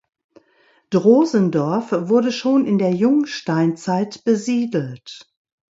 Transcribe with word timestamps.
Drosendorf 0.89 1.91
wurde 1.91 2.31
schon 2.31 2.65
in 2.65 2.79
der 2.79 2.89
Jungsteinzeit 2.91 4.23
besiedelt. 4.23 5.31